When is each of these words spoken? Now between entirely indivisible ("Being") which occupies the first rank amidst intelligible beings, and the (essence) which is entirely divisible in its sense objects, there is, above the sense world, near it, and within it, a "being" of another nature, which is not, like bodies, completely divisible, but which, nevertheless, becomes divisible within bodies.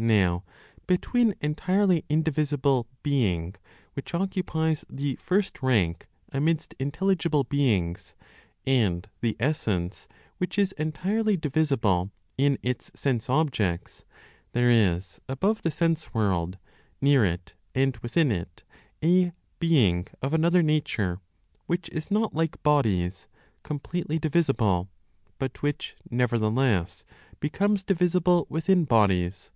Now 0.00 0.44
between 0.86 1.34
entirely 1.40 2.04
indivisible 2.08 2.86
("Being") 3.02 3.56
which 3.94 4.14
occupies 4.14 4.84
the 4.88 5.16
first 5.16 5.60
rank 5.60 6.06
amidst 6.28 6.74
intelligible 6.78 7.42
beings, 7.42 8.14
and 8.64 9.08
the 9.22 9.36
(essence) 9.40 10.06
which 10.36 10.56
is 10.56 10.70
entirely 10.78 11.36
divisible 11.36 12.12
in 12.36 12.60
its 12.62 12.92
sense 12.94 13.28
objects, 13.28 14.04
there 14.52 14.70
is, 14.70 15.20
above 15.28 15.62
the 15.62 15.70
sense 15.72 16.14
world, 16.14 16.58
near 17.00 17.24
it, 17.24 17.54
and 17.74 17.96
within 17.96 18.30
it, 18.30 18.62
a 19.02 19.32
"being" 19.58 20.06
of 20.22 20.32
another 20.32 20.62
nature, 20.62 21.18
which 21.66 21.88
is 21.88 22.08
not, 22.08 22.32
like 22.32 22.62
bodies, 22.62 23.26
completely 23.64 24.20
divisible, 24.20 24.88
but 25.40 25.60
which, 25.60 25.96
nevertheless, 26.08 27.02
becomes 27.40 27.82
divisible 27.82 28.46
within 28.48 28.84
bodies. 28.84 29.50